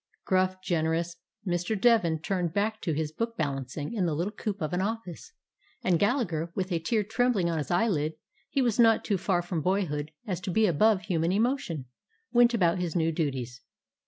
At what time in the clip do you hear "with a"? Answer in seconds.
6.55-6.79